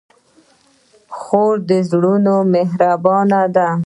[1.17, 3.69] خور د زړونو مهربانه ده.